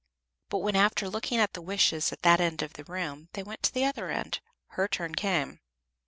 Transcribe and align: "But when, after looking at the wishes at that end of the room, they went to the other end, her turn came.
"But 0.49 0.63
when, 0.63 0.75
after 0.75 1.07
looking 1.07 1.37
at 1.39 1.53
the 1.53 1.61
wishes 1.61 2.11
at 2.11 2.23
that 2.23 2.41
end 2.41 2.63
of 2.63 2.73
the 2.73 2.83
room, 2.85 3.29
they 3.33 3.43
went 3.43 3.61
to 3.61 3.71
the 3.71 3.85
other 3.85 4.09
end, 4.09 4.39
her 4.69 4.87
turn 4.87 5.13
came. 5.13 5.59